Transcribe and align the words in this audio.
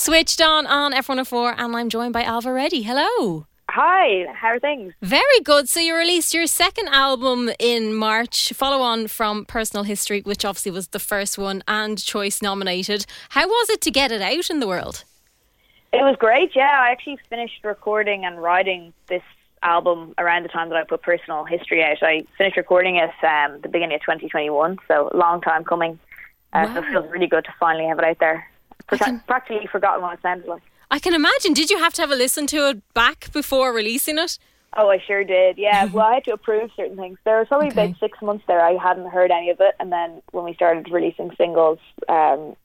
Switched 0.00 0.40
on 0.40 0.66
on 0.66 0.94
FM104, 0.94 1.56
and 1.58 1.76
I'm 1.76 1.90
joined 1.90 2.14
by 2.14 2.22
Ailbhe 2.22 2.54
Reddy. 2.54 2.80
Hello. 2.80 3.44
Hi, 3.68 4.24
how 4.32 4.48
are 4.48 4.58
things? 4.58 4.94
Very 5.02 5.40
good. 5.44 5.68
So 5.68 5.78
you 5.78 5.94
released 5.94 6.32
your 6.32 6.46
second 6.46 6.88
album 6.88 7.50
in 7.58 7.92
March, 7.92 8.50
follow 8.54 8.80
on 8.80 9.08
from 9.08 9.44
Personal 9.44 9.84
History, 9.84 10.22
which 10.22 10.42
obviously 10.42 10.72
was 10.72 10.88
the 10.88 10.98
first 10.98 11.36
one 11.36 11.62
and 11.68 12.02
Choice 12.02 12.40
nominated. 12.40 13.04
How 13.28 13.46
was 13.46 13.68
it 13.68 13.82
to 13.82 13.90
get 13.90 14.10
it 14.10 14.22
out 14.22 14.48
in 14.48 14.60
the 14.60 14.66
world? 14.66 15.04
It 15.92 16.00
was 16.00 16.16
great, 16.18 16.56
yeah. 16.56 16.80
I 16.80 16.92
actually 16.92 17.18
finished 17.28 17.62
recording 17.62 18.24
and 18.24 18.40
writing 18.40 18.94
this 19.08 19.22
album 19.62 20.14
around 20.16 20.44
the 20.44 20.48
time 20.48 20.70
that 20.70 20.78
I 20.78 20.84
put 20.84 21.02
Personal 21.02 21.44
History 21.44 21.84
out. 21.84 22.02
I 22.02 22.24
finished 22.38 22.56
recording 22.56 22.96
it 22.96 23.10
um, 23.22 23.60
the 23.60 23.68
beginning 23.68 23.96
of 23.96 24.00
2021, 24.00 24.78
so 24.88 25.10
long 25.12 25.42
time 25.42 25.62
coming. 25.62 25.98
Uh, 26.54 26.64
wow. 26.66 26.72
So 26.74 26.80
it 26.80 26.86
feels 26.86 27.10
really 27.10 27.26
good 27.26 27.44
to 27.44 27.54
finally 27.60 27.84
have 27.84 27.98
it 27.98 28.04
out 28.06 28.18
there. 28.18 28.49
Can... 28.98 29.22
Practically 29.26 29.66
forgotten 29.66 30.02
what 30.02 30.14
it 30.14 30.22
sounded 30.22 30.46
like. 30.46 30.62
I 30.90 30.98
can 30.98 31.14
imagine. 31.14 31.54
Did 31.54 31.70
you 31.70 31.78
have 31.78 31.94
to 31.94 32.02
have 32.02 32.10
a 32.10 32.16
listen 32.16 32.46
to 32.48 32.68
it 32.68 32.94
back 32.94 33.32
before 33.32 33.72
releasing 33.72 34.18
it? 34.18 34.38
Oh, 34.76 34.88
I 34.88 34.98
sure 35.06 35.24
did. 35.24 35.58
Yeah. 35.58 35.84
well, 35.92 36.06
I 36.06 36.14
had 36.14 36.24
to 36.24 36.32
approve 36.32 36.70
certain 36.76 36.96
things. 36.96 37.18
There 37.24 37.38
was 37.38 37.48
probably 37.48 37.68
okay. 37.68 37.86
about 37.86 38.00
six 38.00 38.20
months 38.22 38.44
there 38.46 38.60
I 38.60 38.74
hadn't 38.74 39.10
heard 39.10 39.30
any 39.30 39.50
of 39.50 39.60
it, 39.60 39.74
and 39.78 39.92
then 39.92 40.22
when 40.32 40.44
we 40.44 40.54
started 40.54 40.90
releasing 40.90 41.30
singles 41.36 41.78
um, 42.08 42.56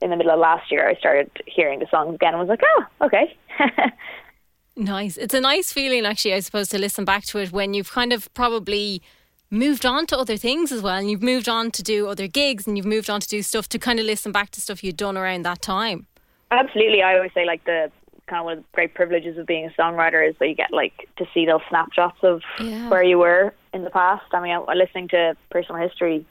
in 0.00 0.10
the 0.10 0.16
middle 0.16 0.32
of 0.32 0.38
last 0.38 0.70
year, 0.70 0.88
I 0.88 0.94
started 0.94 1.30
hearing 1.46 1.80
the 1.80 1.86
songs 1.90 2.14
again 2.14 2.34
and 2.34 2.40
was 2.40 2.48
like, 2.48 2.62
oh, 2.64 3.06
okay. 3.06 3.36
nice. 4.76 5.16
It's 5.16 5.34
a 5.34 5.40
nice 5.40 5.72
feeling, 5.72 6.06
actually, 6.06 6.34
I 6.34 6.40
suppose, 6.40 6.68
to 6.70 6.78
listen 6.78 7.04
back 7.04 7.24
to 7.26 7.38
it 7.38 7.52
when 7.52 7.74
you've 7.74 7.90
kind 7.90 8.12
of 8.12 8.32
probably 8.34 9.02
moved 9.50 9.86
on 9.86 10.06
to 10.06 10.18
other 10.18 10.36
things 10.36 10.70
as 10.72 10.82
well 10.82 10.96
and 10.96 11.10
you've 11.10 11.22
moved 11.22 11.48
on 11.48 11.70
to 11.70 11.82
do 11.82 12.06
other 12.08 12.26
gigs 12.26 12.66
and 12.66 12.76
you've 12.76 12.86
moved 12.86 13.08
on 13.08 13.20
to 13.20 13.28
do 13.28 13.42
stuff 13.42 13.68
to 13.68 13.78
kind 13.78 13.98
of 13.98 14.06
listen 14.06 14.32
back 14.32 14.50
to 14.50 14.60
stuff 14.60 14.84
you'd 14.84 14.96
done 14.96 15.16
around 15.16 15.42
that 15.42 15.62
time. 15.62 16.06
Absolutely. 16.50 17.02
I 17.02 17.16
always 17.16 17.32
say 17.32 17.44
like 17.46 17.64
the 17.64 17.90
kind 18.26 18.40
of 18.40 18.44
one 18.44 18.58
of 18.58 18.64
the 18.64 18.68
great 18.72 18.94
privileges 18.94 19.38
of 19.38 19.46
being 19.46 19.66
a 19.66 19.80
songwriter 19.80 20.28
is 20.28 20.36
that 20.38 20.48
you 20.48 20.54
get 20.54 20.72
like 20.72 21.08
to 21.16 21.26
see 21.32 21.46
those 21.46 21.60
snapshots 21.68 22.18
of 22.22 22.42
yeah. 22.60 22.88
where 22.88 23.02
you 23.02 23.18
were 23.18 23.54
in 23.72 23.84
the 23.84 23.90
past. 23.90 24.24
I 24.32 24.40
mean, 24.40 24.52
I, 24.52 24.74
listening 24.74 25.08
to 25.08 25.36
personal 25.50 25.80
history 25.80 26.26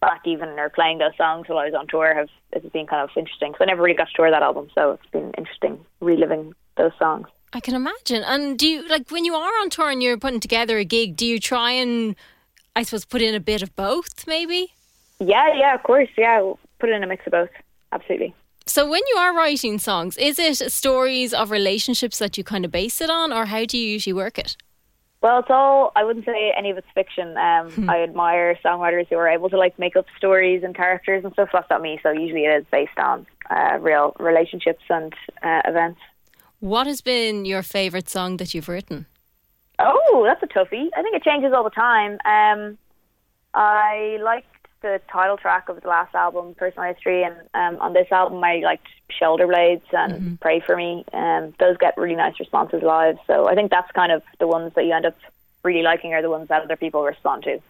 back 0.00 0.22
even 0.24 0.48
or 0.58 0.70
playing 0.70 0.98
those 0.98 1.16
songs 1.16 1.48
while 1.48 1.58
I 1.58 1.66
was 1.66 1.74
on 1.74 1.86
tour 1.86 2.14
have 2.14 2.28
it's 2.52 2.66
been 2.72 2.86
kind 2.86 3.02
of 3.02 3.10
interesting. 3.16 3.52
So 3.52 3.64
I 3.64 3.66
never 3.66 3.82
really 3.82 3.96
got 3.96 4.08
to 4.08 4.14
tour 4.14 4.30
that 4.30 4.42
album, 4.42 4.68
so 4.74 4.92
it's 4.92 5.10
been 5.10 5.32
interesting 5.36 5.84
reliving 6.00 6.54
those 6.76 6.92
songs. 6.98 7.26
I 7.52 7.60
can 7.60 7.74
imagine. 7.74 8.22
And 8.22 8.58
do 8.58 8.66
you 8.66 8.88
like 8.88 9.10
when 9.10 9.24
you 9.24 9.34
are 9.34 9.60
on 9.60 9.70
tour 9.70 9.90
and 9.90 10.02
you're 10.02 10.16
putting 10.16 10.40
together 10.40 10.78
a 10.78 10.84
gig? 10.84 11.16
Do 11.16 11.26
you 11.26 11.38
try 11.40 11.72
and 11.72 12.14
I 12.76 12.82
suppose 12.82 13.04
put 13.04 13.22
in 13.22 13.34
a 13.34 13.40
bit 13.40 13.62
of 13.62 13.74
both, 13.76 14.26
maybe? 14.26 14.72
Yeah, 15.18 15.54
yeah, 15.54 15.74
of 15.74 15.82
course. 15.82 16.08
Yeah, 16.16 16.52
put 16.78 16.90
in 16.90 17.02
a 17.02 17.06
mix 17.06 17.26
of 17.26 17.32
both. 17.32 17.50
Absolutely. 17.92 18.34
So, 18.66 18.88
when 18.88 19.02
you 19.12 19.16
are 19.16 19.34
writing 19.34 19.78
songs, 19.78 20.16
is 20.16 20.38
it 20.38 20.70
stories 20.70 21.34
of 21.34 21.50
relationships 21.50 22.18
that 22.18 22.38
you 22.38 22.44
kind 22.44 22.64
of 22.64 22.70
base 22.70 23.00
it 23.00 23.10
on, 23.10 23.32
or 23.32 23.46
how 23.46 23.64
do 23.64 23.76
you 23.76 23.86
usually 23.86 24.12
work 24.12 24.38
it? 24.38 24.56
Well, 25.22 25.40
it's 25.40 25.50
all, 25.50 25.92
I 25.96 26.04
wouldn't 26.04 26.24
say 26.24 26.52
any 26.56 26.70
of 26.70 26.78
it's 26.78 26.86
fiction. 26.94 27.36
Um, 27.36 27.70
hmm. 27.70 27.90
I 27.90 28.02
admire 28.02 28.58
songwriters 28.64 29.08
who 29.08 29.16
are 29.16 29.28
able 29.28 29.50
to 29.50 29.58
like 29.58 29.78
make 29.78 29.96
up 29.96 30.06
stories 30.16 30.62
and 30.62 30.74
characters 30.74 31.24
and 31.24 31.32
stuff. 31.34 31.50
That's 31.52 31.68
not 31.68 31.82
me. 31.82 31.98
So, 32.02 32.10
usually 32.10 32.44
it 32.44 32.60
is 32.60 32.64
based 32.70 32.98
on 32.98 33.26
uh, 33.50 33.78
real 33.80 34.14
relationships 34.18 34.84
and 34.88 35.12
uh, 35.42 35.62
events. 35.66 36.00
What 36.60 36.86
has 36.86 37.00
been 37.00 37.44
your 37.44 37.62
favourite 37.62 38.08
song 38.08 38.36
that 38.36 38.54
you've 38.54 38.68
written? 38.68 39.06
Oh, 39.80 40.22
that's 40.26 40.42
a 40.42 40.46
toughie. 40.46 40.88
I 40.96 41.02
think 41.02 41.16
it 41.16 41.22
changes 41.22 41.52
all 41.52 41.64
the 41.64 41.70
time. 41.70 42.18
Um, 42.24 42.78
I 43.54 44.18
liked 44.22 44.46
the 44.82 45.00
title 45.10 45.36
track 45.36 45.68
of 45.68 45.80
the 45.80 45.88
last 45.88 46.14
album, 46.14 46.54
Personal 46.54 46.92
History, 46.92 47.22
and 47.22 47.34
um, 47.54 47.80
on 47.80 47.92
this 47.92 48.10
album, 48.10 48.42
I 48.42 48.56
liked 48.56 48.86
Shoulder 49.10 49.46
Blades 49.46 49.84
and 49.92 50.12
mm-hmm. 50.12 50.34
Pray 50.36 50.60
for 50.60 50.76
Me. 50.76 51.04
Um, 51.12 51.54
those 51.58 51.76
get 51.76 51.96
really 51.96 52.14
nice 52.14 52.38
responses 52.38 52.82
live. 52.82 53.18
So 53.26 53.48
I 53.48 53.54
think 53.54 53.70
that's 53.70 53.90
kind 53.92 54.12
of 54.12 54.22
the 54.38 54.46
ones 54.46 54.72
that 54.74 54.84
you 54.84 54.92
end 54.92 55.06
up 55.06 55.16
really 55.62 55.82
liking 55.82 56.14
are 56.14 56.22
the 56.22 56.30
ones 56.30 56.48
that 56.48 56.62
other 56.62 56.76
people 56.76 57.02
respond 57.02 57.44
to. 57.44 57.60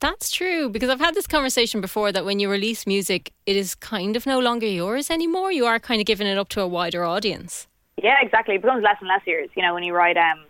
That's 0.00 0.30
true 0.30 0.70
because 0.70 0.88
I've 0.88 1.00
had 1.00 1.14
this 1.14 1.26
conversation 1.26 1.80
before 1.80 2.10
that 2.12 2.24
when 2.24 2.40
you 2.40 2.50
release 2.50 2.86
music, 2.86 3.32
it 3.44 3.56
is 3.56 3.74
kind 3.74 4.16
of 4.16 4.24
no 4.24 4.38
longer 4.38 4.66
yours 4.66 5.10
anymore. 5.10 5.52
You 5.52 5.66
are 5.66 5.78
kind 5.78 6.00
of 6.00 6.06
giving 6.06 6.26
it 6.26 6.38
up 6.38 6.48
to 6.50 6.62
a 6.62 6.66
wider 6.66 7.04
audience. 7.04 7.66
Yeah, 8.02 8.16
exactly. 8.22 8.54
It 8.54 8.62
becomes 8.62 8.82
less 8.82 8.96
and 9.00 9.08
less 9.08 9.20
yours. 9.26 9.50
You 9.54 9.62
know, 9.62 9.74
when 9.74 9.82
you 9.82 9.92
write 9.92 10.16
um, 10.16 10.46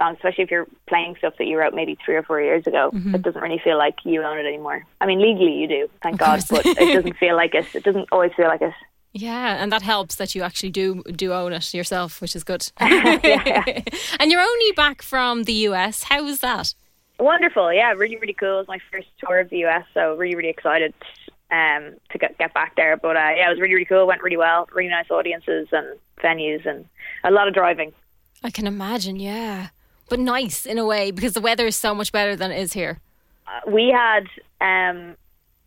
especially 0.00 0.44
if 0.44 0.50
you're 0.50 0.66
playing 0.86 1.16
stuff 1.18 1.34
that 1.38 1.46
you 1.46 1.58
wrote 1.58 1.74
maybe 1.74 1.98
three 2.04 2.14
or 2.14 2.22
four 2.22 2.40
years 2.40 2.66
ago. 2.66 2.90
Mm-hmm. 2.92 3.16
It 3.16 3.22
doesn't 3.22 3.40
really 3.40 3.60
feel 3.62 3.76
like 3.76 3.96
you 4.04 4.22
own 4.22 4.38
it 4.38 4.46
anymore. 4.46 4.84
I 5.00 5.06
mean, 5.06 5.20
legally 5.20 5.54
you 5.54 5.66
do, 5.66 5.90
thank 6.02 6.18
God, 6.18 6.42
but 6.48 6.64
it 6.64 6.94
doesn't 6.94 7.16
feel 7.16 7.36
like 7.36 7.54
it. 7.54 7.66
It 7.74 7.84
doesn't 7.84 8.08
always 8.12 8.32
feel 8.36 8.46
like 8.46 8.62
it. 8.62 8.74
Yeah, 9.14 9.60
and 9.60 9.72
that 9.72 9.80
helps 9.80 10.16
that 10.16 10.34
you 10.34 10.42
actually 10.42 10.70
do 10.70 11.02
do 11.04 11.32
own 11.32 11.54
it 11.54 11.72
yourself, 11.72 12.20
which 12.20 12.36
is 12.36 12.44
good. 12.44 12.70
yeah. 12.80 13.64
And 14.20 14.30
you're 14.30 14.40
only 14.40 14.72
back 14.72 15.00
from 15.00 15.44
the 15.44 15.54
US. 15.70 16.04
How 16.04 16.22
was 16.22 16.40
that? 16.40 16.74
Wonderful. 17.18 17.72
Yeah, 17.72 17.94
really, 17.94 18.18
really 18.18 18.34
cool. 18.34 18.56
It 18.56 18.58
was 18.58 18.68
my 18.68 18.78
first 18.92 19.08
tour 19.18 19.40
of 19.40 19.48
the 19.48 19.64
US, 19.64 19.86
so 19.94 20.14
really, 20.14 20.36
really 20.36 20.50
excited 20.50 20.92
um, 21.50 21.94
to 22.10 22.18
get 22.18 22.36
get 22.36 22.52
back 22.52 22.76
there. 22.76 22.98
But 22.98 23.16
uh, 23.16 23.32
yeah, 23.34 23.46
it 23.46 23.50
was 23.50 23.60
really, 23.60 23.74
really 23.74 23.86
cool. 23.86 24.02
It 24.02 24.06
went 24.06 24.22
really 24.22 24.36
well. 24.36 24.68
Really 24.72 24.90
nice 24.90 25.10
audiences 25.10 25.68
and 25.72 25.98
venues, 26.22 26.66
and 26.66 26.84
a 27.24 27.30
lot 27.30 27.48
of 27.48 27.54
driving. 27.54 27.94
I 28.44 28.50
can 28.50 28.66
imagine. 28.66 29.16
Yeah 29.16 29.68
but 30.08 30.18
nice 30.18 30.66
in 30.66 30.78
a 30.78 30.84
way 30.84 31.10
because 31.10 31.32
the 31.32 31.40
weather 31.40 31.66
is 31.66 31.76
so 31.76 31.94
much 31.94 32.12
better 32.12 32.36
than 32.36 32.50
it 32.50 32.60
is 32.60 32.72
here. 32.72 33.00
Uh, 33.46 33.70
we 33.70 33.88
had 33.88 34.26
um, 34.60 35.16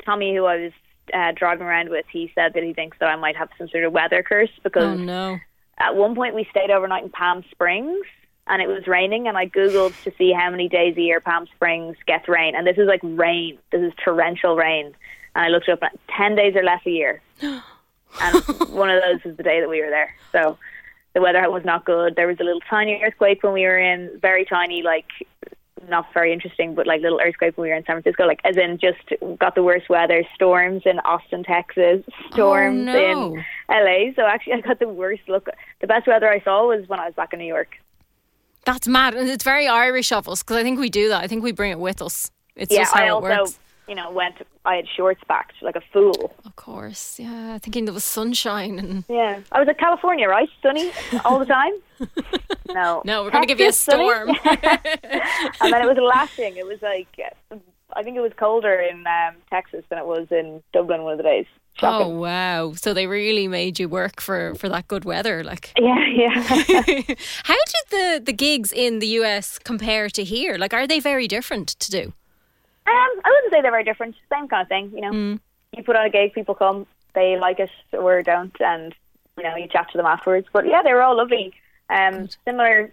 Tommy, 0.05 0.35
who 0.35 0.45
I 0.45 0.57
was 0.57 0.71
uh, 1.13 1.31
driving 1.35 1.65
around 1.65 1.89
with. 1.89 2.05
He 2.11 2.31
said 2.35 2.53
that 2.53 2.63
he 2.63 2.73
thinks 2.73 2.97
that 2.99 3.09
I 3.09 3.15
might 3.15 3.35
have 3.35 3.49
some 3.57 3.67
sort 3.69 3.83
of 3.83 3.93
weather 3.93 4.23
curse 4.23 4.51
because 4.63 4.83
oh, 4.83 4.95
no. 4.95 5.39
at 5.77 5.95
one 5.95 6.15
point 6.15 6.35
we 6.35 6.47
stayed 6.49 6.71
overnight 6.71 7.03
in 7.03 7.09
Palm 7.09 7.43
Springs 7.51 8.05
and 8.47 8.61
it 8.61 8.67
was 8.67 8.87
raining 8.87 9.27
and 9.27 9.37
I 9.37 9.47
googled 9.47 9.93
to 10.03 10.11
see 10.17 10.31
how 10.31 10.49
many 10.49 10.67
days 10.67 10.97
a 10.97 11.01
year 11.01 11.19
Palm 11.19 11.47
Springs 11.55 11.97
gets 12.05 12.27
rain 12.27 12.55
and 12.55 12.65
this 12.65 12.77
is 12.77 12.87
like 12.87 13.01
rain. 13.03 13.57
This 13.71 13.81
is 13.81 13.93
torrential 14.03 14.55
rain. 14.55 14.93
And 15.35 15.45
I 15.45 15.47
looked 15.47 15.69
up 15.69 15.81
at 15.81 15.97
10 16.17 16.35
days 16.35 16.55
or 16.55 16.63
less 16.63 16.81
a 16.85 16.89
year. 16.89 17.21
and 17.41 18.35
one 18.69 18.89
of 18.89 19.01
those 19.01 19.23
was 19.23 19.37
the 19.37 19.43
day 19.43 19.61
that 19.61 19.69
we 19.69 19.81
were 19.81 19.89
there. 19.89 20.13
So 20.31 20.57
the 21.13 21.21
weather 21.21 21.49
was 21.49 21.63
not 21.65 21.85
good. 21.85 22.15
There 22.15 22.27
was 22.27 22.37
a 22.39 22.43
little 22.43 22.61
tiny 22.69 23.01
earthquake 23.03 23.43
when 23.43 23.53
we 23.53 23.63
were 23.63 23.77
in, 23.77 24.19
very 24.21 24.45
tiny, 24.45 24.81
like 24.81 25.07
not 25.89 26.05
very 26.13 26.31
interesting, 26.31 26.75
but 26.75 26.87
like 26.87 27.01
little 27.01 27.19
earthquake 27.19 27.57
when 27.57 27.63
we 27.63 27.69
were 27.69 27.75
in 27.75 27.83
San 27.85 28.01
Francisco, 28.01 28.25
like 28.25 28.39
as 28.43 28.55
in 28.55 28.77
just 28.77 28.99
got 29.39 29.55
the 29.55 29.63
worst 29.63 29.89
weather, 29.89 30.23
storms 30.35 30.83
in 30.85 30.99
Austin, 30.99 31.43
Texas, 31.43 32.03
oh, 32.07 32.31
storms 32.31 32.87
oh, 32.89 32.93
no. 32.93 33.35
in 33.35 33.43
LA. 33.69 34.13
So 34.15 34.25
actually, 34.25 34.53
I 34.57 34.61
got 34.61 34.79
the 34.79 34.87
worst 34.87 35.23
look. 35.27 35.49
The 35.79 35.87
best 35.87 36.07
weather 36.07 36.29
I 36.29 36.41
saw 36.41 36.67
was 36.67 36.87
when 36.87 36.99
I 36.99 37.05
was 37.05 37.15
back 37.15 37.33
in 37.33 37.39
New 37.39 37.45
York. 37.45 37.77
That's 38.63 38.87
mad, 38.87 39.15
and 39.15 39.27
it's 39.27 39.43
very 39.43 39.67
Irish 39.67 40.11
of 40.11 40.29
us 40.29 40.43
because 40.43 40.57
I 40.57 40.63
think 40.63 40.79
we 40.79 40.89
do 40.89 41.09
that. 41.09 41.23
I 41.23 41.27
think 41.27 41.43
we 41.43 41.51
bring 41.51 41.71
it 41.71 41.79
with 41.79 42.01
us. 42.01 42.29
It's 42.55 42.71
yeah, 42.71 42.81
just 42.81 42.93
how 42.93 43.01
I 43.01 43.05
it 43.07 43.09
also, 43.09 43.27
works 43.27 43.59
you 43.87 43.95
know, 43.95 44.11
went. 44.11 44.35
I 44.63 44.75
had 44.75 44.85
shorts 44.95 45.21
backed 45.27 45.53
like 45.61 45.75
a 45.75 45.81
fool. 45.91 46.33
Of 46.45 46.55
course, 46.55 47.19
yeah. 47.19 47.57
Thinking 47.57 47.85
there 47.85 47.93
was 47.93 48.03
sunshine 48.03 48.79
and 48.79 49.03
yeah. 49.09 49.39
I 49.51 49.59
was 49.59 49.67
at 49.67 49.79
California, 49.79 50.27
right? 50.27 50.49
Sunny 50.61 50.91
all 51.25 51.39
the 51.39 51.45
time. 51.45 51.73
No, 52.73 53.01
no, 53.03 53.23
we're 53.23 53.31
going 53.31 53.43
to 53.43 53.47
give 53.47 53.59
you 53.59 53.67
a 53.67 53.73
storm. 53.73 54.29
and 54.45 55.73
then 55.73 55.81
it 55.81 55.87
was 55.87 55.97
lashing. 56.01 56.55
It 56.55 56.65
was 56.65 56.81
like 56.81 57.19
I 57.93 58.03
think 58.03 58.17
it 58.17 58.21
was 58.21 58.31
colder 58.37 58.79
in 58.79 59.05
um, 59.07 59.35
Texas 59.49 59.83
than 59.89 59.99
it 59.99 60.05
was 60.05 60.27
in 60.31 60.63
Dublin 60.73 61.03
one 61.03 61.13
of 61.13 61.17
the 61.17 61.23
days. 61.23 61.45
Shocking. 61.73 62.07
Oh 62.07 62.09
wow! 62.19 62.73
So 62.73 62.93
they 62.93 63.07
really 63.07 63.47
made 63.47 63.79
you 63.79 63.87
work 63.87 64.19
for 64.19 64.55
for 64.55 64.67
that 64.69 64.87
good 64.87 65.05
weather, 65.05 65.43
like. 65.43 65.73
Yeah, 65.79 66.05
yeah. 66.13 66.41
How 67.43 67.55
did 67.55 67.85
the 67.89 68.21
the 68.25 68.33
gigs 68.33 68.71
in 68.71 68.99
the 68.99 69.07
US 69.19 69.57
compare 69.57 70.09
to 70.09 70.23
here? 70.23 70.57
Like, 70.57 70.73
are 70.73 70.85
they 70.85 70.99
very 70.99 71.27
different 71.27 71.69
to 71.79 71.91
do? 71.91 72.13
Um, 72.87 72.93
I 73.23 73.29
wouldn't 73.29 73.51
say 73.53 73.61
they're 73.61 73.71
very 73.71 73.83
different. 73.83 74.15
Same 74.31 74.47
kind 74.47 74.63
of 74.63 74.67
thing, 74.67 74.91
you 74.93 75.01
know. 75.01 75.11
Mm. 75.11 75.39
You 75.75 75.83
put 75.83 75.95
on 75.95 76.05
a 76.05 76.09
gig, 76.09 76.33
people 76.33 76.55
come, 76.55 76.85
they 77.13 77.37
like 77.37 77.59
it 77.59 77.69
or 77.93 78.21
don't, 78.21 78.55
and 78.59 78.93
you 79.37 79.43
know 79.43 79.55
you 79.55 79.67
chat 79.67 79.89
to 79.91 79.97
them 79.97 80.05
afterwards. 80.05 80.47
But 80.51 80.67
yeah, 80.67 80.81
they 80.81 80.93
were 80.93 81.01
all 81.01 81.15
lovely. 81.15 81.53
Um, 81.89 82.29
similar, 82.45 82.91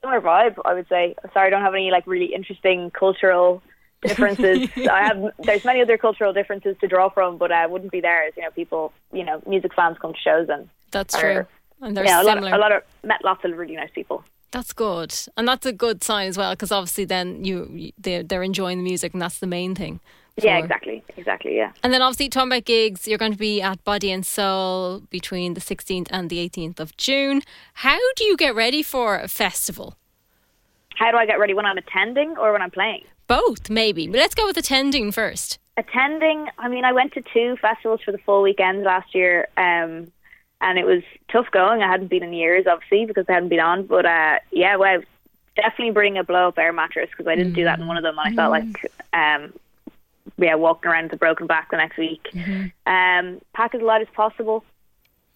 similar 0.00 0.20
vibe, 0.20 0.58
I 0.64 0.74
would 0.74 0.88
say. 0.88 1.16
Sorry, 1.32 1.48
I 1.48 1.50
don't 1.50 1.62
have 1.62 1.74
any 1.74 1.90
like 1.90 2.06
really 2.06 2.34
interesting 2.34 2.90
cultural 2.90 3.62
differences. 4.02 4.68
I 4.90 5.04
have 5.04 5.32
there's 5.38 5.64
many 5.64 5.82
other 5.82 5.98
cultural 5.98 6.32
differences 6.32 6.76
to 6.80 6.88
draw 6.88 7.08
from, 7.08 7.36
but 7.36 7.52
I 7.52 7.66
wouldn't 7.66 7.92
be 7.92 8.00
there 8.00 8.24
as 8.24 8.34
you 8.36 8.42
know 8.42 8.50
people, 8.50 8.92
you 9.12 9.24
know, 9.24 9.42
music 9.46 9.74
fans 9.74 9.96
come 10.00 10.12
to 10.12 10.20
shows 10.20 10.48
and 10.48 10.68
that's 10.90 11.14
are, 11.14 11.20
true. 11.20 11.46
And 11.82 11.96
there's 11.96 12.06
yeah, 12.06 12.22
a 12.22 12.24
lot, 12.24 12.38
of, 12.38 12.44
a 12.44 12.58
lot 12.58 12.72
of 12.72 12.82
met 13.02 13.22
lots 13.24 13.44
of 13.44 13.56
really 13.56 13.76
nice 13.76 13.90
people. 13.94 14.24
That's 14.52 14.72
good, 14.72 15.14
and 15.36 15.46
that's 15.46 15.66
a 15.66 15.72
good 15.72 16.02
sign 16.02 16.28
as 16.28 16.38
well 16.38 16.52
because 16.52 16.72
obviously 16.72 17.04
then 17.04 17.44
you 17.44 17.92
they're, 17.98 18.22
they're 18.22 18.42
enjoying 18.42 18.78
the 18.78 18.84
music, 18.84 19.12
and 19.12 19.20
that's 19.20 19.38
the 19.38 19.46
main 19.46 19.74
thing. 19.74 20.00
For, 20.38 20.46
yeah, 20.46 20.58
exactly, 20.58 21.02
exactly, 21.16 21.56
yeah. 21.56 21.72
And 21.82 21.92
then 21.92 22.02
obviously 22.02 22.28
talking 22.28 22.52
about 22.52 22.64
gigs, 22.66 23.08
you're 23.08 23.18
going 23.18 23.32
to 23.32 23.38
be 23.38 23.62
at 23.62 23.82
Body 23.84 24.12
and 24.12 24.24
Soul 24.24 25.00
between 25.08 25.54
the 25.54 25.62
16th 25.62 26.08
and 26.10 26.28
the 26.28 26.46
18th 26.46 26.78
of 26.78 26.94
June. 26.98 27.40
How 27.74 27.98
do 28.16 28.24
you 28.24 28.36
get 28.36 28.54
ready 28.54 28.82
for 28.82 29.18
a 29.18 29.28
festival? 29.28 29.96
How 30.96 31.10
do 31.10 31.16
I 31.16 31.24
get 31.24 31.38
ready 31.38 31.54
when 31.54 31.64
I'm 31.64 31.78
attending 31.78 32.36
or 32.36 32.52
when 32.52 32.60
I'm 32.60 32.70
playing? 32.70 33.04
Both, 33.26 33.70
maybe. 33.70 34.06
But 34.08 34.18
let's 34.18 34.34
go 34.34 34.46
with 34.46 34.56
attending 34.56 35.10
first. 35.10 35.58
Attending, 35.78 36.48
I 36.58 36.68
mean, 36.68 36.84
I 36.84 36.92
went 36.92 37.12
to 37.14 37.22
two 37.32 37.56
festivals 37.60 38.00
for 38.04 38.12
the 38.12 38.18
full 38.18 38.42
weekend 38.42 38.82
last 38.82 39.14
year. 39.14 39.48
Um, 39.56 40.12
and 40.60 40.78
it 40.78 40.86
was 40.86 41.02
tough 41.30 41.50
going. 41.50 41.82
I 41.82 41.88
hadn't 41.88 42.08
been 42.08 42.22
in 42.22 42.32
years, 42.32 42.66
obviously, 42.66 43.04
because 43.06 43.26
I 43.28 43.32
hadn't 43.32 43.48
been 43.48 43.60
on. 43.60 43.86
But 43.86 44.06
uh, 44.06 44.38
yeah, 44.50 44.76
well, 44.76 45.00
definitely 45.54 45.92
bring 45.92 46.18
a 46.18 46.24
blow 46.24 46.48
up 46.48 46.58
air 46.58 46.72
mattress 46.72 47.10
because 47.10 47.26
I 47.26 47.36
didn't 47.36 47.54
do 47.54 47.64
that 47.64 47.78
in 47.78 47.86
one 47.86 47.96
of 47.96 48.02
them, 48.02 48.18
and 48.18 48.28
I 48.28 48.34
felt 48.34 48.50
like 48.50 48.92
um, 49.12 49.52
yeah, 50.38 50.54
walking 50.54 50.90
around 50.90 51.04
with 51.04 51.14
a 51.14 51.16
broken 51.16 51.46
back 51.46 51.70
the 51.70 51.76
next 51.76 51.98
week. 51.98 52.26
Um, 52.86 53.40
pack 53.54 53.74
as 53.74 53.82
light 53.82 54.02
as 54.02 54.08
possible. 54.14 54.64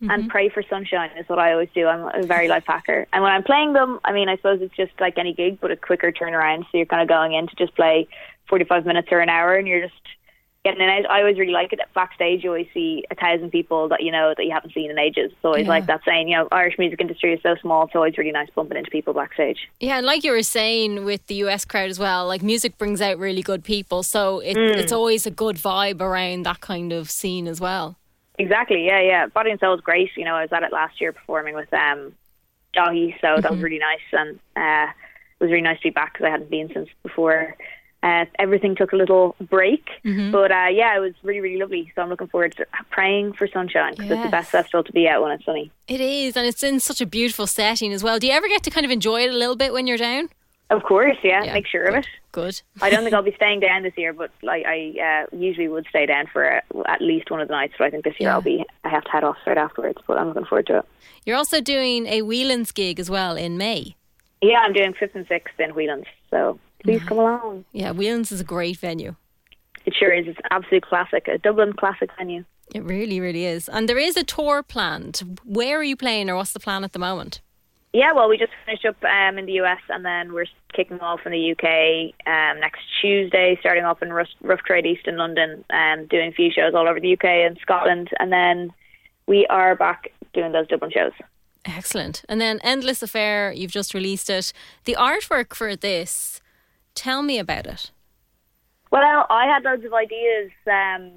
And 0.08 0.30
pray 0.30 0.48
for 0.48 0.62
sunshine 0.62 1.10
is 1.18 1.28
what 1.28 1.38
I 1.38 1.52
always 1.52 1.68
do. 1.74 1.86
I'm 1.86 2.22
a 2.22 2.26
very 2.26 2.48
light 2.48 2.64
packer, 2.64 3.06
and 3.12 3.22
when 3.22 3.32
I'm 3.32 3.42
playing 3.42 3.74
them, 3.74 4.00
I 4.02 4.12
mean, 4.12 4.30
I 4.30 4.36
suppose 4.36 4.62
it's 4.62 4.74
just 4.74 4.92
like 4.98 5.18
any 5.18 5.34
gig, 5.34 5.60
but 5.60 5.70
a 5.70 5.76
quicker 5.76 6.10
turnaround. 6.10 6.62
So 6.62 6.78
you're 6.78 6.86
kind 6.86 7.02
of 7.02 7.08
going 7.08 7.34
in 7.34 7.46
to 7.48 7.54
just 7.54 7.76
play 7.76 8.08
45 8.48 8.86
minutes 8.86 9.08
or 9.10 9.20
an 9.20 9.28
hour, 9.28 9.56
and 9.56 9.68
you're 9.68 9.82
just 9.82 10.00
getting 10.64 10.80
in 10.82 10.88
and. 10.88 11.06
I 11.06 11.20
always 11.20 11.38
really 11.38 11.52
like 11.52 11.72
it. 11.72 11.80
Backstage, 11.94 12.44
you 12.44 12.50
always 12.50 12.66
see 12.74 13.04
a 13.10 13.14
thousand 13.14 13.50
people 13.50 13.88
that 13.88 14.02
you 14.02 14.12
know 14.12 14.34
that 14.36 14.44
you 14.44 14.52
haven't 14.52 14.72
seen 14.74 14.90
in 14.90 14.98
ages. 14.98 15.30
So 15.30 15.34
it's 15.36 15.44
always 15.44 15.64
Yeah. 15.64 15.70
like 15.70 15.86
that 15.86 16.02
saying, 16.04 16.28
you 16.28 16.36
know, 16.36 16.48
Irish 16.52 16.78
music 16.78 17.00
industry 17.00 17.32
is 17.32 17.40
so 17.42 17.56
small. 17.60 17.86
It's 17.86 17.94
always 17.96 18.16
really 18.18 18.30
nice 18.32 18.48
bumping 18.54 18.76
into 18.78 18.90
people 18.90 19.14
backstage. 19.14 19.68
Yeah, 19.80 19.96
and 19.98 20.06
like 20.06 20.22
you 20.24 20.32
were 20.32 20.42
saying 20.42 21.04
with 21.04 21.26
the 21.26 21.36
US 21.36 21.64
crowd 21.64 21.88
as 21.90 21.98
well, 21.98 22.26
like 22.26 22.42
music 22.42 22.76
brings 22.78 23.00
out 23.00 23.18
really 23.18 23.42
good 23.42 23.64
people, 23.64 24.02
so 24.02 24.40
it, 24.40 24.56
Mm. 24.56 24.76
it's 24.76 24.92
always 24.92 25.26
a 25.26 25.30
good 25.30 25.56
vibe 25.56 26.00
around 26.00 26.42
that 26.44 26.60
kind 26.60 26.92
of 26.92 27.10
scene 27.10 27.46
as 27.48 27.60
well. 27.60 27.96
Exactly. 28.38 28.86
Yeah, 28.86 29.00
yeah. 29.00 29.26
Body 29.26 29.50
and 29.50 29.60
Soul 29.60 29.74
is 29.74 29.80
great. 29.80 30.10
You 30.16 30.24
know, 30.24 30.34
I 30.34 30.42
was 30.42 30.52
at 30.52 30.62
it 30.62 30.72
last 30.72 31.00
year 31.00 31.12
performing 31.12 31.54
with 31.54 31.72
um, 31.74 32.14
Doggy, 32.72 33.16
so 33.20 33.36
that 33.40 33.50
was 33.50 33.60
really 33.60 33.78
nice, 33.80 33.98
and 34.12 34.38
uh, 34.56 34.90
it 34.92 35.44
was 35.44 35.50
really 35.50 35.62
nice 35.62 35.78
to 35.78 35.84
be 35.84 35.90
back 35.90 36.12
because 36.14 36.26
I 36.26 36.30
hadn't 36.30 36.50
been 36.50 36.70
since 36.72 36.88
before. 37.02 37.56
Uh, 38.02 38.24
everything 38.38 38.74
took 38.74 38.92
a 38.92 38.96
little 38.96 39.36
break, 39.50 39.86
but 40.32 40.50
uh, 40.50 40.68
yeah, 40.72 40.96
it 40.96 41.00
was 41.00 41.12
really, 41.22 41.40
really 41.40 41.58
lovely. 41.58 41.92
So 41.94 42.00
I'm 42.00 42.08
looking 42.08 42.28
forward 42.28 42.56
to 42.56 42.66
praying 42.90 43.34
for 43.34 43.46
sunshine 43.46 43.92
because 43.94 44.10
it's 44.10 44.22
the 44.22 44.30
best 44.30 44.50
festival 44.50 44.82
to 44.84 44.92
be 44.92 45.06
at 45.06 45.20
when 45.20 45.32
it's 45.32 45.44
sunny. 45.44 45.70
It 45.86 46.00
is, 46.00 46.34
and 46.36 46.46
it's 46.46 46.62
in 46.62 46.80
such 46.80 47.02
a 47.02 47.06
beautiful 47.06 47.46
setting 47.46 47.92
as 47.92 48.02
well. 48.02 48.18
Do 48.18 48.26
you 48.26 48.32
ever 48.32 48.48
get 48.48 48.62
to 48.62 48.70
kind 48.70 48.86
of 48.86 48.90
enjoy 48.90 49.24
it 49.24 49.30
a 49.30 49.36
little 49.36 49.56
bit 49.56 49.74
when 49.74 49.86
you're 49.86 49.98
down? 49.98 50.30
Of 50.70 50.84
course, 50.84 51.16
yeah, 51.24 51.42
Yeah, 51.42 51.52
make 51.52 51.66
sure 51.66 51.84
of 51.84 51.96
it. 51.96 52.06
Good. 52.32 52.62
I 52.80 52.90
don't 52.90 53.02
think 53.02 53.12
I'll 53.12 53.22
be 53.22 53.34
staying 53.34 53.58
down 53.60 53.82
this 53.82 53.92
year, 53.98 54.12
but 54.12 54.30
like 54.40 54.64
I 54.64 55.24
uh, 55.32 55.36
usually 55.36 55.66
would 55.68 55.84
stay 55.90 56.06
down 56.06 56.26
for 56.32 56.58
uh, 56.58 56.60
at 56.86 57.02
least 57.02 57.30
one 57.30 57.40
of 57.40 57.48
the 57.48 57.52
nights. 57.52 57.74
But 57.76 57.88
I 57.88 57.90
think 57.90 58.04
this 58.04 58.14
year 58.20 58.30
Yeah. 58.30 58.36
I'll 58.36 58.40
be. 58.40 58.64
I 58.84 58.88
have 58.88 59.02
to 59.04 59.10
head 59.10 59.24
off 59.24 59.36
straight 59.42 59.58
afterwards, 59.58 59.98
but 60.06 60.16
I'm 60.16 60.28
looking 60.28 60.44
forward 60.46 60.68
to 60.68 60.78
it. 60.78 60.84
You're 61.26 61.36
also 61.36 61.60
doing 61.60 62.06
a 62.06 62.22
Whelan's 62.22 62.70
gig 62.70 63.00
as 63.00 63.10
well 63.10 63.36
in 63.36 63.58
May. 63.58 63.96
Yeah, 64.40 64.60
I'm 64.60 64.72
doing 64.72 64.94
fifth 64.94 65.16
and 65.16 65.26
sixth 65.26 65.58
in 65.58 65.70
Whelan's, 65.74 66.06
so 66.30 66.58
please 66.82 67.02
come 67.04 67.18
along. 67.18 67.64
Yeah, 67.72 67.92
Whelan's 67.92 68.32
is 68.32 68.40
a 68.40 68.44
great 68.44 68.78
venue. 68.78 69.16
It 69.86 69.94
sure 69.98 70.12
is. 70.12 70.26
It's 70.26 70.38
an 70.38 70.48
absolute 70.50 70.82
classic, 70.82 71.28
a 71.28 71.38
Dublin 71.38 71.72
classic 71.72 72.10
venue. 72.18 72.44
It 72.74 72.84
really, 72.84 73.20
really 73.20 73.44
is. 73.44 73.68
And 73.68 73.88
there 73.88 73.98
is 73.98 74.16
a 74.16 74.24
tour 74.24 74.62
planned. 74.62 75.40
Where 75.44 75.78
are 75.78 75.84
you 75.84 75.96
playing, 75.96 76.30
or 76.30 76.36
what's 76.36 76.52
the 76.52 76.60
plan 76.60 76.84
at 76.84 76.92
the 76.92 76.98
moment? 76.98 77.40
Yeah, 77.92 78.12
well, 78.12 78.28
we 78.28 78.38
just 78.38 78.52
finished 78.64 78.84
up 78.84 79.02
um, 79.02 79.38
in 79.38 79.46
the 79.46 79.60
US, 79.60 79.80
and 79.88 80.04
then 80.04 80.32
we're 80.32 80.46
kicking 80.72 81.00
off 81.00 81.20
in 81.26 81.32
the 81.32 81.52
UK 81.52 82.14
um, 82.26 82.60
next 82.60 82.82
Tuesday, 83.00 83.56
starting 83.60 83.84
off 83.84 84.00
in 84.02 84.12
Rough, 84.12 84.28
Rough 84.42 84.60
Trade 84.60 84.86
East 84.86 85.08
in 85.08 85.16
London, 85.16 85.64
and 85.70 86.08
doing 86.08 86.28
a 86.28 86.32
few 86.32 86.52
shows 86.52 86.74
all 86.74 86.88
over 86.88 87.00
the 87.00 87.12
UK 87.14 87.24
and 87.24 87.58
Scotland, 87.60 88.10
and 88.20 88.30
then 88.30 88.70
we 89.26 89.46
are 89.48 89.74
back 89.74 90.12
doing 90.32 90.52
those 90.52 90.68
Dublin 90.68 90.92
shows. 90.92 91.12
Excellent. 91.64 92.22
And 92.28 92.40
then 92.40 92.60
Endless 92.62 93.02
Affair, 93.02 93.52
you've 93.52 93.72
just 93.72 93.92
released 93.92 94.30
it. 94.30 94.52
The 94.84 94.96
artwork 94.98 95.52
for 95.54 95.76
this, 95.76 96.39
tell 96.94 97.22
me 97.22 97.38
about 97.38 97.66
it. 97.66 97.90
Well, 98.90 99.26
I 99.30 99.46
had 99.46 99.62
loads 99.62 99.84
of 99.84 99.92
ideas. 99.94 100.50
Um, 100.66 101.12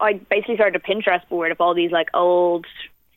I 0.00 0.14
basically 0.14 0.56
started 0.56 0.80
a 0.80 0.86
Pinterest 0.86 1.26
board 1.28 1.50
of 1.50 1.60
all 1.60 1.74
these 1.74 1.90
like 1.90 2.08
old 2.14 2.66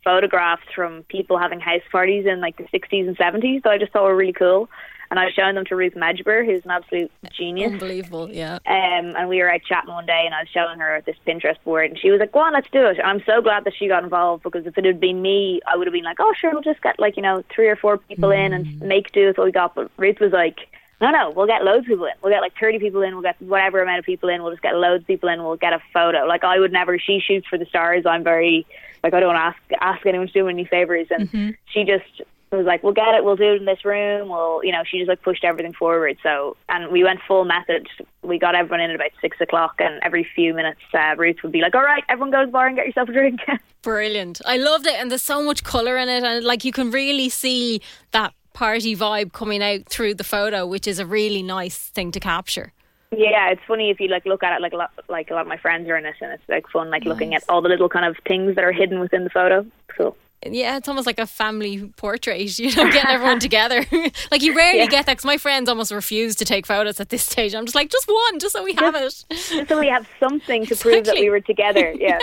photographs 0.04 0.64
from 0.74 1.04
people 1.04 1.38
having 1.38 1.60
house 1.60 1.82
parties 1.92 2.26
in 2.26 2.40
like 2.40 2.58
the 2.58 2.64
60s 2.66 3.08
and 3.08 3.18
70s 3.18 3.64
that 3.64 3.72
I 3.72 3.78
just 3.78 3.92
thought 3.92 4.04
were 4.04 4.16
really 4.16 4.34
cool. 4.34 4.70
And 5.12 5.20
I 5.20 5.26
was 5.26 5.34
showing 5.34 5.54
them 5.54 5.66
to 5.66 5.76
Ruth 5.76 5.94
Medjber, 5.94 6.44
who's 6.44 6.66
an 6.66 6.72
absolute 6.72 7.12
genius. 7.38 7.74
Unbelievable, 7.74 8.32
yeah. 8.32 8.56
Um, 8.66 9.16
and 9.16 9.30
we 9.30 9.38
were 9.38 9.52
out 9.52 9.62
chatting 9.64 9.94
one 9.94 10.08
day, 10.08 10.24
and 10.26 10.34
I 10.34 10.42
was 10.42 10.50
showing 10.50 10.80
her 10.80 11.04
this 11.06 11.16
Pinterest 11.28 11.62
board, 11.64 11.92
and 11.92 12.00
she 12.00 12.10
was 12.10 12.20
like, 12.20 12.32
"Go 12.32 12.40
on, 12.40 12.54
let's 12.54 12.68
do 12.72 12.88
it." 12.88 12.98
And 12.98 13.06
I'm 13.06 13.24
so 13.24 13.40
glad 13.40 13.66
that 13.66 13.74
she 13.78 13.88
got 13.88 14.04
involved 14.04 14.42
because 14.42 14.66
if 14.66 14.76
it 14.80 14.84
had 14.84 15.00
been 15.00 15.22
me, 15.22 15.62
I 15.72 15.78
would 15.78 15.86
have 15.86 15.94
been 15.94 16.04
like, 16.04 16.20
"Oh, 16.20 16.34
sure, 16.36 16.52
we'll 16.52 16.64
just 16.64 16.82
get 16.82 17.00
like 17.00 17.18
you 17.18 17.22
know 17.22 17.44
three 17.54 17.68
or 17.68 17.76
four 17.76 18.00
people 18.00 18.32
in 18.32 18.52
and 18.52 18.82
make 18.82 19.12
do 19.12 19.28
with 19.28 19.38
what 19.38 19.46
we 19.46 19.52
got." 19.52 19.76
But 19.76 19.92
Ruth 19.98 20.20
was 20.20 20.32
like, 20.32 20.68
"No, 21.02 21.12
no, 21.12 21.32
we'll 21.32 21.48
get 21.48 21.64
loads 21.64 21.86
of 21.86 21.88
people 21.88 22.06
in. 22.06 22.14
We'll 22.22 22.34
get 22.34 22.42
like 22.42 22.54
30 22.60 22.80
people 22.80 23.02
in. 23.02 23.14
We'll 23.14 23.24
get 23.24 23.42
whatever 23.42 23.82
amount 23.82 24.00
of 24.00 24.06
people 24.06 24.30
in. 24.30 24.42
We'll 24.42 24.52
just 24.52 24.64
get 24.64 24.76
loads 24.76 25.04
of 25.04 25.08
people 25.08 25.30
in. 25.30 25.44
We'll 25.44 25.58
get 25.58 25.74
a 25.74 25.82
photo." 25.94 26.26
Like 26.26 26.44
I 26.44 26.60
would 26.60 26.72
never. 26.72 26.98
She 27.00 27.20
shoots 27.20 27.48
for 27.48 27.58
the 27.58 27.66
stars. 27.66 28.06
I'm 28.06 28.24
very 28.24 28.66
like 29.04 29.14
I 29.14 29.20
don't 29.20 29.36
want 29.36 29.56
to 29.56 29.78
ask 29.78 29.82
ask 29.98 30.06
anyone 30.06 30.28
to 30.28 30.34
do 30.34 30.48
any 30.48 30.66
favors, 30.66 31.08
and 31.12 31.56
she 31.72 31.84
just 31.84 32.22
was 32.52 32.66
like, 32.66 32.84
"We'll 32.84 32.94
get 32.94 33.14
it. 33.14 33.24
We'll 33.24 33.36
do 33.36 33.54
it 33.54 33.58
in 33.58 33.66
this 33.66 33.86
room." 33.86 34.30
We'll, 34.30 34.64
you 34.64 34.72
know, 34.72 34.84
she 34.84 34.98
just 34.98 35.10
like 35.10 35.22
pushed 35.22 35.44
everything 35.44 35.74
forward. 35.74 36.18
So, 36.24 36.58
and 36.70 36.92
we 36.92 37.04
went 37.04 37.20
full 37.28 37.46
method. 37.46 37.88
We 38.24 38.40
got 38.40 38.56
everyone 38.56 38.80
in 38.80 38.90
at 38.90 38.96
about 38.96 39.12
six 39.22 39.40
o'clock, 39.42 39.76
and 39.80 40.00
every 40.02 40.28
few 40.36 40.54
minutes, 40.54 40.82
uh, 40.94 41.16
Ruth 41.18 41.38
would 41.44 41.52
be 41.52 41.62
like, 41.62 41.76
"All 41.76 41.84
right, 41.84 42.04
everyone 42.10 42.32
go 42.32 42.40
to 42.40 42.46
the 42.48 42.52
bar 42.52 42.68
and 42.68 42.76
get 42.76 42.88
yourself 42.88 43.10
a 43.10 43.14
drink." 43.14 43.42
Brilliant. 43.84 44.42
I 44.46 44.58
loved 44.58 44.88
it. 44.88 44.96
And 45.00 45.12
there's 45.12 45.22
so 45.22 45.44
much 45.44 45.64
colour 45.64 45.98
in 45.98 46.10
it. 46.10 46.24
And 46.24 46.44
like 46.44 46.66
you 46.66 46.72
can 46.72 46.90
really 46.90 47.30
see 47.30 47.82
that 48.12 48.34
party 48.56 48.96
vibe 48.96 49.34
coming 49.34 49.62
out 49.62 49.88
through 49.88 50.16
the 50.16 50.24
photo, 50.24 50.66
which 50.66 50.88
is 50.88 50.98
a 50.98 51.06
really 51.06 51.44
nice 51.44 51.78
thing 51.78 52.12
to 52.13 52.19
capture. 52.19 52.74
yeah, 53.12 53.52
it's 53.52 53.62
funny 53.68 53.92
if 53.92 54.00
you 54.00 54.07
like 54.07 54.25
look 54.25 54.42
at 54.42 54.56
it 54.57 54.62
like 54.62 54.74
a 54.74 54.78
lot. 54.78 54.92
Like 55.07 55.30
a 55.30 55.36
lot 55.36 55.42
of 55.42 55.48
my 55.48 55.57
friends 55.57 55.88
are 55.90 55.98
in 55.98 56.06
it, 56.06 56.16
and 56.22 56.31
it's 56.31 56.50
like 56.50 56.68
fun, 56.69 56.90
like 56.90 57.06
looking 57.06 57.36
at 57.36 57.44
all 57.48 57.62
the 57.62 57.69
little 57.69 57.90
kind 57.90 58.06
of 58.06 58.18
things 58.28 58.56
that 58.56 58.63
are 58.63 58.72
hidden 58.72 59.00
within 59.00 59.24
the 59.24 59.30
photo. 59.30 59.66
Cool. 59.96 60.18
Yeah, 60.48 60.78
it's 60.78 60.88
almost 60.88 61.08
like 61.08 61.18
a 61.18 61.26
family 61.26 61.92
portrait, 61.98 62.40
you 62.60 62.68
know, 62.76 62.92
getting 62.92 63.10
everyone 63.10 63.40
together. 63.40 63.84
like 64.32 64.44
you 64.44 64.56
rarely 64.56 64.80
Yeah. 64.80 64.86
get 64.86 65.08
that 65.08 65.14
because 65.14 65.26
my 65.26 65.38
friends 65.38 65.68
almost 65.68 65.92
refuse 65.92 66.36
to 66.36 66.46
take 66.46 66.68
photos 66.68 67.00
at 67.00 67.10
this 67.10 67.24
stage. 67.24 67.56
I'm 67.56 67.66
just 67.66 67.74
like, 67.74 67.90
just 67.90 68.08
one, 68.08 68.38
just 68.40 68.54
so 68.54 68.64
we 68.64 68.74
have 68.74 68.94
it. 68.94 69.26
Just 69.30 69.68
so 69.68 69.80
we 69.80 69.88
have 69.88 70.08
something 70.20 70.66
to 70.68 70.76
prove 70.76 71.06
that 71.06 71.16
we 71.16 71.30
were 71.32 71.40
together. 71.40 71.94
Yeah. 72.00 72.20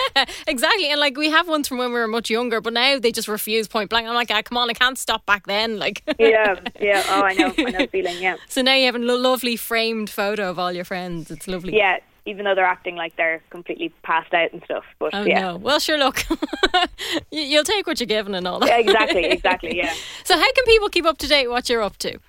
exactly. 0.46 0.88
And 0.88 1.00
like 1.00 1.16
we 1.16 1.30
have 1.30 1.48
ones 1.48 1.66
from 1.66 1.78
when 1.78 1.88
we 1.92 1.98
were 1.98 2.06
much 2.06 2.30
younger, 2.30 2.60
but 2.60 2.72
now 2.72 2.98
they 3.00 3.10
just 3.10 3.26
refuse 3.26 3.66
point 3.66 3.90
blank. 3.90 4.06
I'm 4.06 4.14
like, 4.14 4.30
ah, 4.30 4.42
come 4.42 4.56
on, 4.56 4.70
I 4.70 4.74
can't 4.74 4.96
stop 4.98 5.26
back 5.26 5.46
then. 5.46 5.78
Like, 5.80 6.02
yeah, 6.20 6.60
yeah. 6.80 7.02
Oh, 7.08 7.22
I 7.22 7.34
know, 7.34 7.52
I 7.58 7.62
know 7.70 7.78
the 7.80 7.88
feeling. 7.90 8.22
Yeah, 8.22 8.36
so 8.48 8.62
now 8.62 8.74
you 8.74 8.86
have 8.86 8.94
a 8.94 8.98
lovely 9.00 9.56
framed 9.56 10.10
photo 10.10 10.48
of 10.50 10.58
all 10.60 10.70
your 10.72 10.84
friends. 10.84 11.30
It's 11.30 11.48
lovely. 11.48 11.76
yeah. 11.76 11.98
Even 12.24 12.44
though 12.44 12.54
they're 12.54 12.64
acting 12.64 12.94
like 12.94 13.16
they're 13.16 13.42
completely 13.50 13.88
passed 14.04 14.32
out 14.32 14.52
and 14.52 14.62
stuff, 14.64 14.84
but 15.00 15.10
Oh 15.12 15.24
yeah, 15.24 15.40
no. 15.40 15.56
Well, 15.56 15.80
sure. 15.80 15.98
Look, 15.98 16.22
You- 17.32 17.42
you'll 17.42 17.64
take 17.64 17.86
what 17.86 17.98
you're 17.98 18.06
given 18.06 18.34
and 18.34 18.46
all 18.46 18.60
that. 18.60 18.68
Yeah, 18.68 18.78
exactly, 18.78 19.24
exactly. 19.30 19.76
Yeah. 19.76 19.92
So, 20.22 20.36
how 20.36 20.52
can 20.52 20.64
people 20.64 20.88
keep 20.88 21.04
up 21.04 21.18
to 21.18 21.26
date 21.26 21.48
what 21.48 21.68
you're 21.68 21.82
up 21.82 21.96
to? 21.98 22.14
Um, 22.14 22.20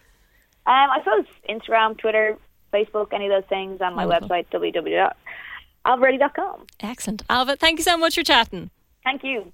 I 0.66 1.00
suppose 1.04 1.26
Instagram, 1.48 1.96
Twitter, 1.98 2.38
Facebook, 2.74 3.14
any 3.14 3.28
of 3.28 3.32
those 3.32 3.48
things, 3.50 3.82
and 3.82 3.96
my 3.96 4.06
Wonderful. 4.08 4.30
website 4.30 4.48
www.ailbhereddy.com. 5.86 6.66
Excellent, 6.80 7.28
Ailbhe. 7.28 7.60
Thank 7.60 7.78
you 7.80 7.84
so 7.84 7.98
much 7.98 8.16
for 8.16 8.24
chatting. 8.24 8.70
Thank 9.04 9.24
you. 9.24 9.52